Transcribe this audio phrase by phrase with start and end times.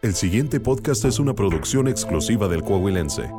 [0.00, 3.32] El siguiente podcast es una producción exclusiva del Coahuilense.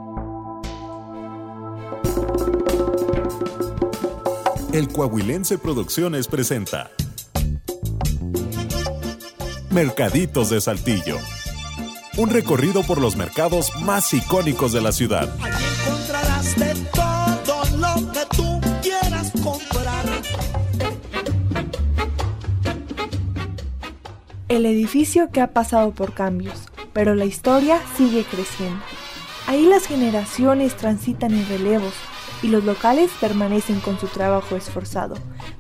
[4.74, 6.92] El Coahuilense Producciones presenta
[9.72, 11.16] Mercaditos de Saltillo.
[12.18, 15.34] Un recorrido por los mercados más icónicos de la ciudad.
[24.60, 28.84] El edificio que ha pasado por cambios, pero la historia sigue creciendo.
[29.48, 31.94] Ahí las generaciones transitan en relevos
[32.44, 35.16] y los locales permanecen con su trabajo esforzado,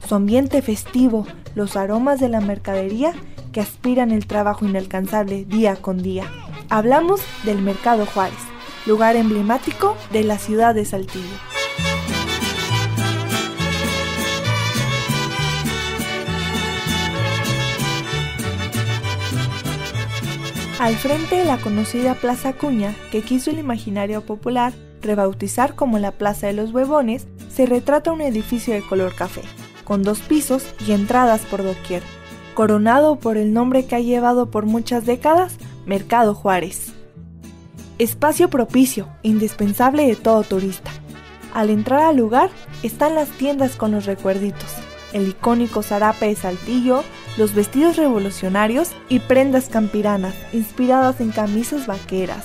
[0.05, 1.25] su ambiente festivo,
[1.55, 3.13] los aromas de la mercadería
[3.53, 6.30] que aspiran el trabajo inalcanzable día con día.
[6.67, 8.44] Hablamos del Mercado Juárez,
[8.86, 11.38] lugar emblemático de la ciudad de Saltillo.
[20.80, 26.47] Al frente la conocida Plaza Cuña, que quiso el imaginario popular rebautizar como la Plaza
[26.47, 29.41] de los Huevones, se retrata un edificio de color café,
[29.83, 32.02] con dos pisos y entradas por doquier,
[32.53, 36.94] coronado por el nombre que ha llevado por muchas décadas, Mercado Juárez.
[37.97, 40.91] Espacio propicio, indispensable de todo turista.
[41.53, 42.52] Al entrar al lugar
[42.83, 44.72] están las tiendas con los recuerditos,
[45.11, 47.03] el icónico zarape de Saltillo,
[47.39, 52.43] los vestidos revolucionarios y prendas campiranas inspiradas en camisas vaqueras,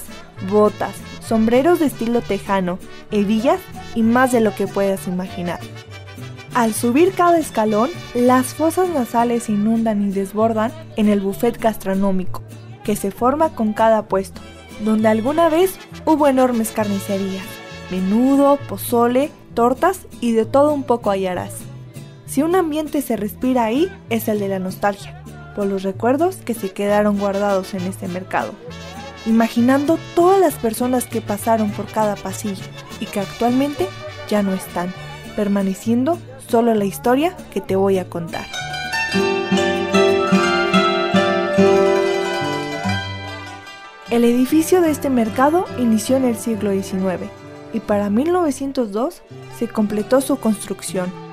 [0.48, 2.78] botas, sombreros de estilo tejano,
[3.10, 3.58] hebillas
[3.96, 5.58] y más de lo que puedas imaginar.
[6.54, 12.42] Al subir cada escalón, las fosas nasales inundan y desbordan en el buffet gastronómico,
[12.84, 14.40] que se forma con cada puesto,
[14.84, 17.46] donde alguna vez hubo enormes carnicerías,
[17.90, 21.73] menudo, pozole, tortas y de todo un poco hallarás.
[22.34, 25.22] Si un ambiente se respira ahí, es el de la nostalgia,
[25.54, 28.54] por los recuerdos que se quedaron guardados en este mercado.
[29.24, 32.64] Imaginando todas las personas que pasaron por cada pasillo
[32.98, 33.86] y que actualmente
[34.28, 34.92] ya no están,
[35.36, 36.18] permaneciendo
[36.48, 38.46] solo la historia que te voy a contar.
[44.10, 47.30] El edificio de este mercado inició en el siglo XIX
[47.72, 49.22] y para 1902
[49.56, 51.23] se completó su construcción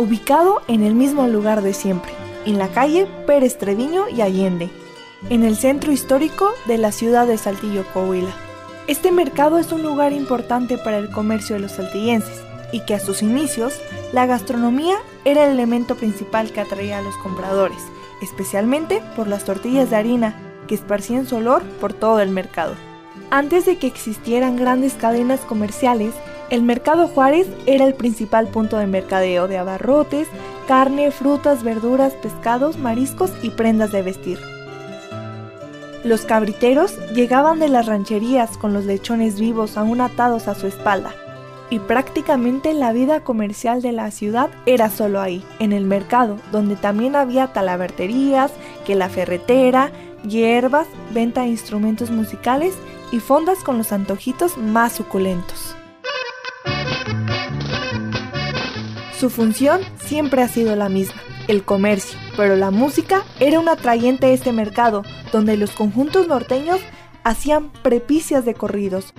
[0.00, 2.12] ubicado en el mismo lugar de siempre,
[2.46, 4.70] en la calle Pérez Treviño y Allende,
[5.28, 8.34] en el centro histórico de la ciudad de Saltillo, Coahuila.
[8.86, 12.40] Este mercado es un lugar importante para el comercio de los saltillenses
[12.72, 13.78] y que a sus inicios
[14.14, 14.96] la gastronomía
[15.26, 17.82] era el elemento principal que atraía a los compradores,
[18.22, 20.34] especialmente por las tortillas de harina
[20.66, 22.74] que esparcían su olor por todo el mercado.
[23.30, 26.14] Antes de que existieran grandes cadenas comerciales,
[26.50, 30.28] el Mercado Juárez era el principal punto de mercadeo de abarrotes,
[30.66, 34.38] carne, frutas, verduras, pescados, mariscos y prendas de vestir.
[36.02, 41.14] Los cabriteros llegaban de las rancherías con los lechones vivos aún atados a su espalda,
[41.68, 46.74] y prácticamente la vida comercial de la ciudad era solo ahí, en el mercado, donde
[46.74, 48.50] también había talaverterías,
[48.84, 49.92] que la ferretera,
[50.26, 52.74] hierbas, venta de instrumentos musicales
[53.12, 55.76] y fondas con los antojitos más suculentos.
[59.20, 64.28] Su función siempre ha sido la misma, el comercio, pero la música era un atrayente
[64.28, 66.80] de este mercado, donde los conjuntos norteños
[67.22, 69.12] hacían prepicias de corridos,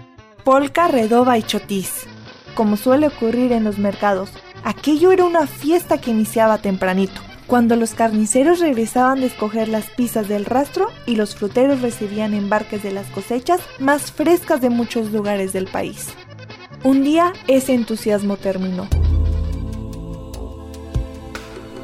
[0.43, 2.07] polca, redoba y chotis.
[2.55, 4.31] Como suele ocurrir en los mercados,
[4.63, 10.27] aquello era una fiesta que iniciaba tempranito, cuando los carniceros regresaban de escoger las pizzas
[10.27, 15.53] del rastro y los fruteros recibían embarques de las cosechas más frescas de muchos lugares
[15.53, 16.07] del país.
[16.83, 18.87] Un día ese entusiasmo terminó.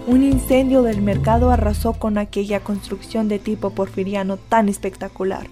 [0.07, 5.47] Un incendio del mercado arrasó con aquella construcción de tipo porfiriano tan espectacular.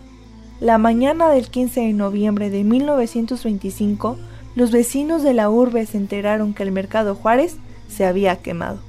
[0.62, 4.16] La mañana del 15 de noviembre de 1925,
[4.56, 7.58] los vecinos de la urbe se enteraron que el mercado Juárez
[7.90, 8.80] se había quemado.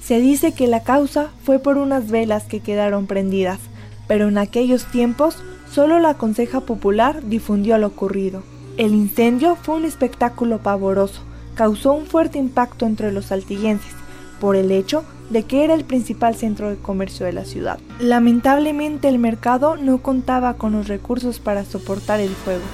[0.00, 3.58] Se dice que la causa fue por unas velas que quedaron prendidas,
[4.06, 5.38] pero en aquellos tiempos
[5.72, 8.44] solo la Conseja Popular difundió lo ocurrido.
[8.76, 11.20] El incendio fue un espectáculo pavoroso,
[11.56, 14.03] causó un fuerte impacto entre los saltillenses,
[14.40, 17.78] por el hecho de que era el principal centro de comercio de la ciudad.
[17.98, 22.64] Lamentablemente el mercado no contaba con los recursos para soportar el fuego,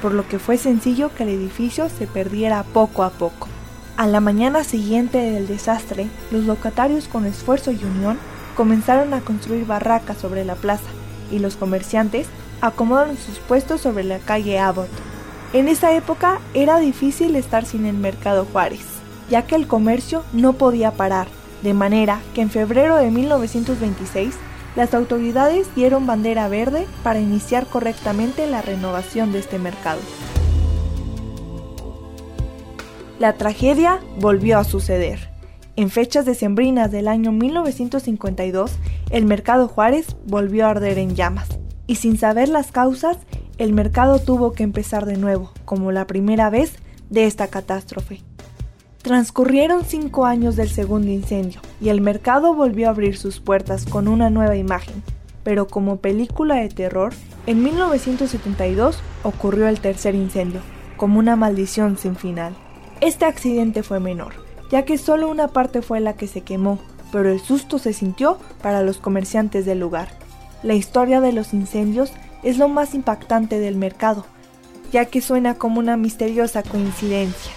[0.00, 3.48] por lo que fue sencillo que el edificio se perdiera poco a poco.
[3.96, 8.18] A la mañana siguiente del desastre, los locatarios con esfuerzo y unión
[8.56, 10.88] comenzaron a construir barracas sobre la plaza
[11.30, 12.26] y los comerciantes
[12.60, 14.88] acomodaron sus puestos sobre la calle Abbott.
[15.52, 18.97] En esa época era difícil estar sin el mercado Juárez
[19.30, 21.28] ya que el comercio no podía parar,
[21.62, 24.34] de manera que en febrero de 1926
[24.76, 30.00] las autoridades dieron bandera verde para iniciar correctamente la renovación de este mercado.
[33.18, 35.30] La tragedia volvió a suceder.
[35.74, 38.72] En fechas decembrinas del año 1952,
[39.10, 41.48] el mercado Juárez volvió a arder en llamas.
[41.88, 43.16] Y sin saber las causas,
[43.58, 46.76] el mercado tuvo que empezar de nuevo, como la primera vez
[47.10, 48.27] de esta catástrofe.
[49.08, 54.06] Transcurrieron cinco años del segundo incendio y el mercado volvió a abrir sus puertas con
[54.06, 55.02] una nueva imagen,
[55.44, 57.14] pero como película de terror,
[57.46, 60.60] en 1972 ocurrió el tercer incendio,
[60.98, 62.54] como una maldición sin final.
[63.00, 64.34] Este accidente fue menor,
[64.70, 66.78] ya que solo una parte fue la que se quemó,
[67.10, 70.08] pero el susto se sintió para los comerciantes del lugar.
[70.62, 72.12] La historia de los incendios
[72.42, 74.26] es lo más impactante del mercado,
[74.92, 77.52] ya que suena como una misteriosa coincidencia.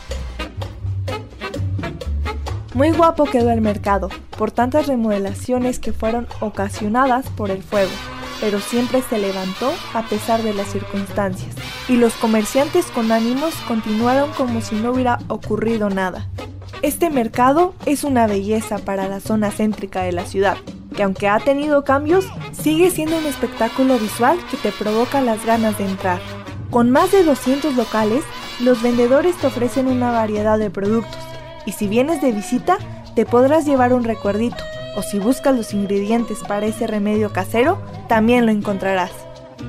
[2.73, 4.07] Muy guapo quedó el mercado,
[4.37, 7.91] por tantas remodelaciones que fueron ocasionadas por el fuego,
[8.39, 11.53] pero siempre se levantó a pesar de las circunstancias,
[11.89, 16.29] y los comerciantes con ánimos continuaron como si no hubiera ocurrido nada.
[16.81, 20.55] Este mercado es una belleza para la zona céntrica de la ciudad,
[20.95, 25.77] que aunque ha tenido cambios, sigue siendo un espectáculo visual que te provoca las ganas
[25.77, 26.21] de entrar.
[26.69, 28.23] Con más de 200 locales,
[28.61, 31.19] los vendedores te ofrecen una variedad de productos,
[31.65, 32.77] y si vienes de visita,
[33.15, 34.63] te podrás llevar un recuerdito,
[34.95, 39.11] o si buscas los ingredientes para ese remedio casero, también lo encontrarás.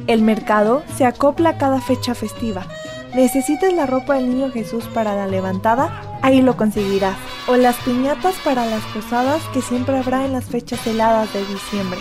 [0.06, 2.66] El mercado se acopla a cada fecha festiva.
[3.14, 6.18] ¿Necesitas la ropa del niño Jesús para la levantada?
[6.22, 7.16] Ahí lo conseguirás.
[7.46, 12.00] O las piñatas para las posadas que siempre habrá en las fechas heladas de diciembre.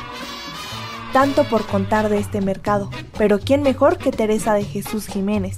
[1.11, 5.57] Tanto por contar de este mercado, pero ¿quién mejor que Teresa de Jesús Jiménez,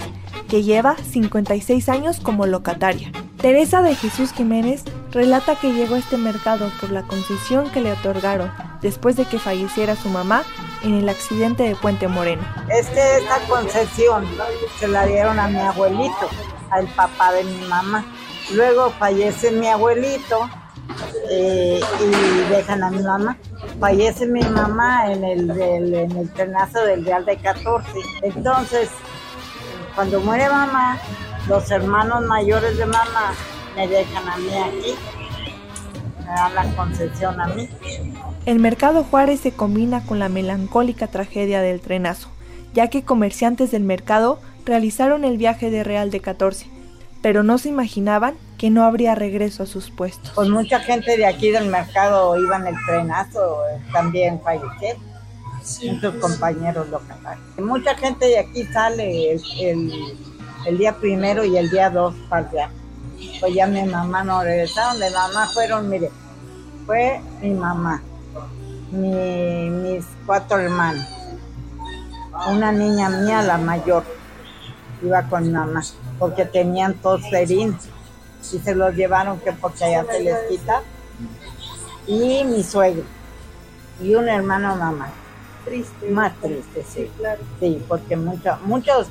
[0.49, 3.11] que lleva 56 años como locataria?
[3.43, 7.91] Teresa de Jesús Jiménez relata que llegó a este mercado por la concesión que le
[7.91, 8.49] otorgaron
[8.81, 10.43] después de que falleciera su mamá
[10.81, 12.41] en el accidente de Puente Moreno.
[12.69, 14.25] Esta concesión
[14.79, 16.29] se la dieron a mi abuelito,
[16.69, 18.05] al papá de mi mamá.
[18.53, 20.49] Luego fallece mi abuelito
[21.29, 23.37] eh, y dejan a mi mamá.
[23.77, 27.89] Fallece mi mamá en el, en el trenazo del Real de 14.
[28.21, 28.87] Entonces,
[29.95, 30.97] cuando muere mamá,
[31.47, 33.33] los hermanos mayores de mamá
[33.75, 34.95] me dejan a mí aquí,
[36.19, 37.67] me dan la concesión a mí.
[38.45, 42.29] El mercado Juárez se combina con la melancólica tragedia del trenazo,
[42.73, 46.67] ya que comerciantes del mercado realizaron el viaje de Real de 14,
[47.21, 50.31] pero no se imaginaban que no habría regreso a sus puestos.
[50.35, 53.57] Pues mucha gente de aquí del mercado iba en el trenazo,
[53.91, 55.01] también fallecieron,
[55.91, 57.39] muchos compañeros locales.
[57.57, 59.91] Mucha gente de aquí sale el el
[60.77, 62.69] día primero y el día dos para allá.
[63.39, 66.11] Pues ya mi mamá no regresaron, de mamá fueron, mire,
[66.85, 68.01] fue mi mamá,
[68.91, 71.05] mis cuatro hermanos,
[72.49, 74.03] una niña mía, la mayor,
[75.01, 75.81] iba con mi mamá,
[76.19, 80.81] porque tenían tos y se los llevaron que porque allá se les quita,
[82.07, 83.03] y mi suegro,
[84.01, 85.11] y un hermano mamá.
[85.63, 86.09] Triste.
[86.09, 87.03] Más triste, sí.
[87.03, 87.41] Sí, claro.
[87.61, 89.07] Sí, porque muchos, muchos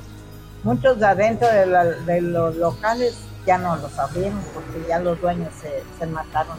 [0.63, 5.49] Muchos de adentro de, los locales ya no los abrieron porque ya los dueños
[5.99, 6.57] se, mataron.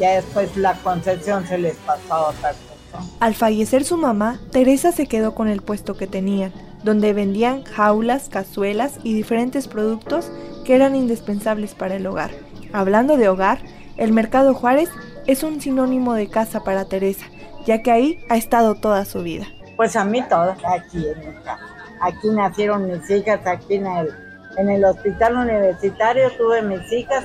[0.00, 3.04] Ya después la concesión se les pasó a otra persona.
[3.20, 6.52] Al fallecer su mamá, Teresa se quedó con el puesto que tenían,
[6.82, 10.30] donde vendían jaulas, cazuelas y diferentes productos
[10.64, 12.30] que eran indispensables para el hogar.
[12.72, 13.58] Hablando de hogar,
[13.98, 14.88] el Mercado Juárez
[15.26, 17.26] es un sinónimo de casa para Teresa,
[17.66, 19.46] ya que ahí ha estado toda su vida.
[19.76, 21.73] Pues a mí todo, aquí en mi casa.
[22.00, 27.24] Aquí nacieron mis hijas, aquí en el, hospital universitario tuve mis hijas,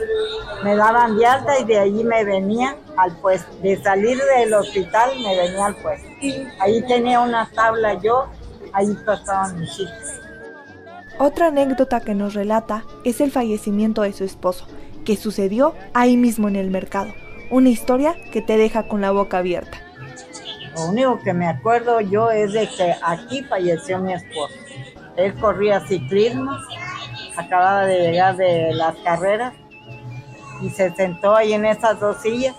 [0.63, 1.25] me daban de
[1.61, 3.55] y de allí me venía al puesto.
[3.61, 6.07] De salir del hospital me venía al puesto.
[6.59, 8.27] Ahí tenía una tabla yo,
[8.73, 10.21] ahí pasaban mis hijas.
[11.19, 14.65] Otra anécdota que nos relata es el fallecimiento de su esposo,
[15.03, 17.11] que sucedió ahí mismo en el mercado.
[17.51, 19.88] Una historia que te deja con la boca abierta.
[20.79, 24.55] Lo único que me acuerdo yo es de que aquí falleció mi esposo.
[25.17, 26.51] Él corría ciclismo,
[27.35, 29.53] acababa de llegar de las carreras
[30.61, 32.55] y se sentó ahí en esas dos sillas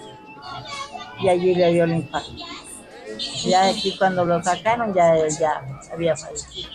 [1.19, 2.45] y allí le dio el impacto.
[3.47, 6.69] Ya aquí cuando lo sacaron ya él ya había fallecido.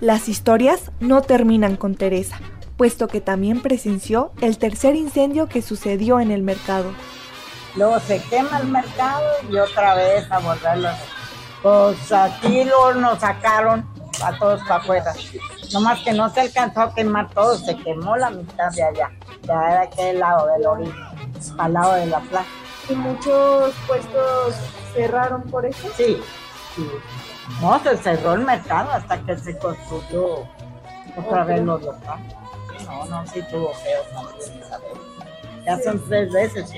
[0.00, 2.40] Las historias no terminan con Teresa,
[2.78, 6.92] puesto que también presenció el tercer incendio que sucedió en el mercado.
[7.76, 10.90] Luego se quema el mercado y otra vez a volverlo.
[11.62, 13.88] Pues aquí lo nos sacaron
[14.22, 15.12] a todos para afuera.
[15.72, 19.10] Nomás que no se alcanzó a quemar todo, se quemó la mitad de allá,
[19.42, 20.94] ya de aquel lado del origen,
[21.58, 22.46] al lado de la plaza.
[22.88, 24.56] Y muchos puestos
[24.94, 25.88] ¿Cerraron por eso?
[25.96, 26.22] Sí,
[26.76, 26.90] sí.
[27.60, 30.46] No, se cerró el mercado hasta que se construyó
[31.16, 32.34] otra vez los locales.
[32.86, 34.62] No, no, sí tuvo feo también.
[35.64, 36.72] Ya son tres veces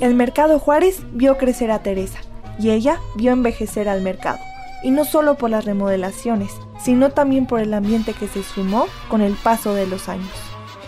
[0.00, 2.18] El mercado Juárez vio crecer a Teresa
[2.58, 4.38] y ella vio envejecer al mercado.
[4.82, 6.52] Y no solo por las remodelaciones,
[6.82, 10.30] sino también por el ambiente que se sumó con el paso de los años.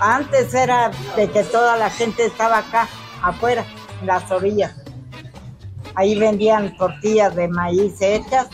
[0.01, 2.89] Antes era de que toda la gente estaba acá,
[3.23, 3.65] afuera,
[4.01, 4.75] en las orillas.
[5.95, 8.49] Ahí vendían tortillas de maíz hechas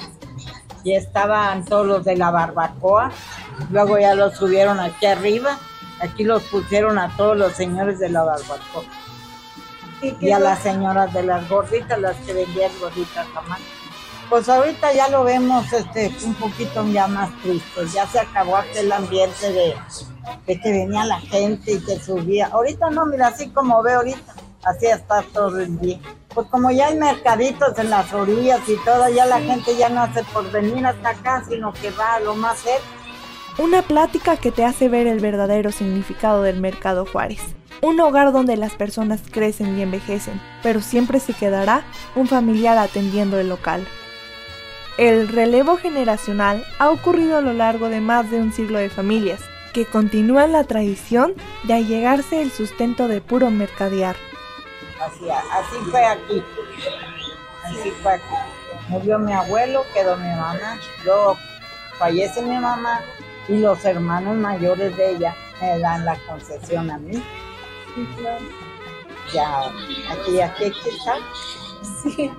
[0.85, 3.11] y estaban todos los de la barbacoa.
[3.71, 5.59] Luego ya los subieron aquí arriba.
[6.03, 8.83] Aquí los pusieron a todos los señores de la barbacoa.
[10.21, 13.61] Y, a las señoras de las gorditas, las que vendían gorditas jamás.
[14.29, 17.87] Pues ahorita ya lo vemos este un poquito ya más triste.
[17.95, 19.77] Ya se acabó aquel ambiente de,
[20.47, 22.49] de que venía la gente y que subía.
[22.49, 26.01] Ahorita no, mira, así como ve ahorita, así está todo el día.
[26.35, 30.03] Pues como ya hay mercaditos en las orillas y todo, ya la gente ya no
[30.03, 33.02] hace por venir hasta acá, sino que va a lo más cerca.
[33.59, 37.41] Una plática que te hace ver el verdadero significado del mercado Juárez.
[37.83, 41.83] Un hogar donde las personas crecen y envejecen, pero siempre se quedará
[42.15, 43.87] un familiar atendiendo el local.
[44.97, 49.41] El relevo generacional ha ocurrido a lo largo de más de un siglo de familias,
[49.75, 54.17] que continúan la tradición de allegarse el sustento de puro mercadear.
[54.99, 56.43] Así, así fue aquí.
[57.65, 58.35] Así fue aquí.
[58.89, 61.37] Murió mi abuelo, quedó mi mamá, luego
[61.99, 63.03] fallece mi mamá
[63.49, 67.23] y los hermanos mayores de ella me dan la concesión a mí.
[69.35, 69.61] Ya,
[70.11, 71.15] aquí, aquí, aquí está.
[72.03, 72.33] Sí.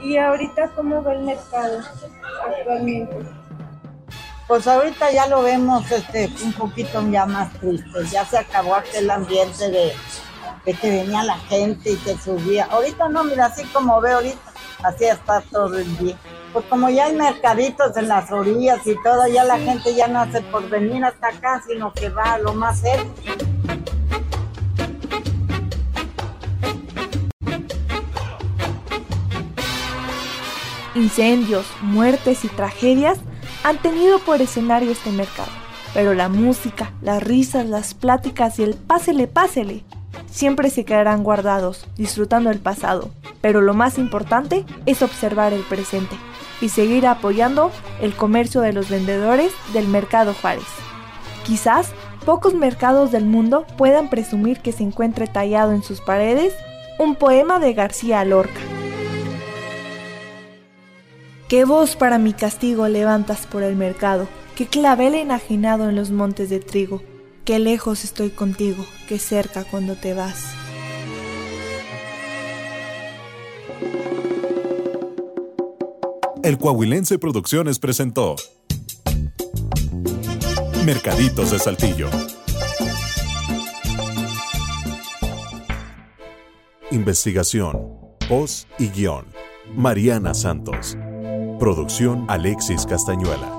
[0.00, 1.80] ¿Y ahorita cómo va el mercado
[2.46, 3.16] actualmente?
[4.46, 8.06] Pues ahorita ya lo vemos este un poquito ya más triste.
[8.10, 9.92] Ya se acabó aquel ambiente de,
[10.64, 12.66] de que venía la gente y que subía.
[12.70, 14.52] Ahorita no, mira, así como veo ahorita,
[14.84, 16.16] así está todo el día.
[16.56, 20.20] Pues como ya hay mercaditos en las orillas y todo, ya la gente ya no
[20.20, 23.04] hace por venir hasta acá, sino que va a lo más cerca.
[30.94, 33.18] Incendios, muertes y tragedias
[33.62, 35.52] han tenido por escenario este mercado,
[35.92, 39.84] pero la música, las risas, las pláticas y el pásele, pásele
[40.30, 43.10] siempre se quedarán guardados, disfrutando el pasado,
[43.42, 46.16] pero lo más importante es observar el presente
[46.60, 47.70] y seguir apoyando
[48.00, 50.64] el comercio de los vendedores del mercado Juárez.
[51.44, 51.92] Quizás
[52.24, 56.54] pocos mercados del mundo puedan presumir que se encuentre tallado en sus paredes
[56.98, 58.60] un poema de García Lorca.
[61.48, 64.26] ¿Qué voz para mi castigo levantas por el mercado?
[64.56, 67.02] ¿Qué clavel enajenado en los montes de trigo?
[67.44, 70.65] Qué lejos estoy contigo, qué cerca cuando te vas.
[76.46, 78.36] El Coahuilense Producciones presentó
[80.84, 82.08] Mercaditos de Saltillo.
[86.92, 87.98] Investigación,
[88.28, 89.26] voz y guion.
[89.74, 90.96] Mariana Santos.
[91.58, 93.55] Producción Alexis Castañuela.